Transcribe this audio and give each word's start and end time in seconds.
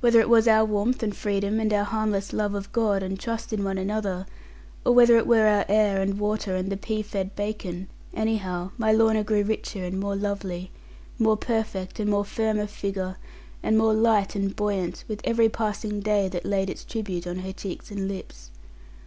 Whether 0.00 0.20
it 0.20 0.28
was 0.28 0.46
our 0.46 0.62
warmth, 0.62 1.02
and 1.02 1.16
freedom, 1.16 1.58
and 1.58 1.72
our 1.72 1.84
harmless 1.84 2.34
love 2.34 2.54
of 2.54 2.70
God, 2.70 3.02
and 3.02 3.18
trust 3.18 3.50
in 3.50 3.64
one 3.64 3.78
another; 3.78 4.26
or 4.84 4.92
whether 4.92 5.16
it 5.16 5.26
were 5.26 5.46
our 5.46 5.64
air, 5.70 6.02
and 6.02 6.18
water, 6.18 6.54
and 6.54 6.70
the 6.70 6.76
pea 6.76 7.00
fed 7.00 7.34
bacon; 7.34 7.88
anyhow 8.12 8.72
my 8.76 8.92
Lorna 8.92 9.24
grew 9.24 9.42
richer 9.42 9.82
and 9.82 9.98
more 9.98 10.16
lovely, 10.16 10.70
more 11.18 11.38
perfect 11.38 11.98
and 11.98 12.10
more 12.10 12.26
firm 12.26 12.58
of 12.58 12.70
figure, 12.70 13.16
and 13.62 13.78
more 13.78 13.94
light 13.94 14.34
and 14.34 14.54
buoyant, 14.54 15.02
with 15.08 15.22
every 15.24 15.48
passing 15.48 16.00
day 16.00 16.28
that 16.28 16.44
laid 16.44 16.68
its 16.68 16.84
tribute 16.84 17.26
on 17.26 17.38
her 17.38 17.52
cheeks 17.54 17.90
and 17.90 18.06
lips. 18.06 18.50